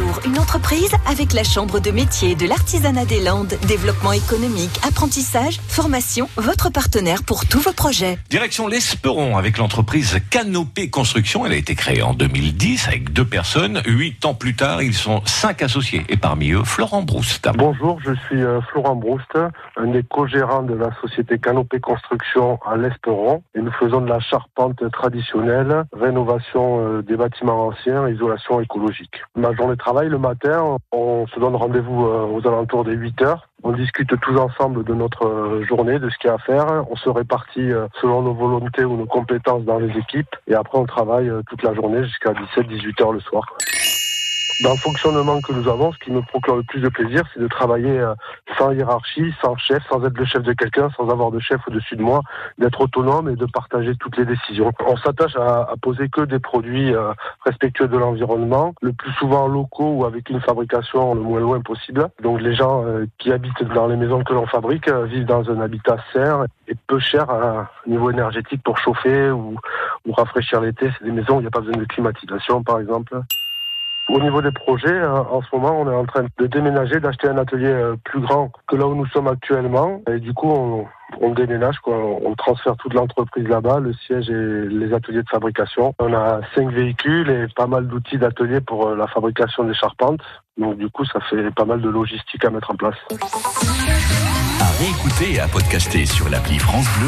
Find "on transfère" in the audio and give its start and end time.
81.96-82.76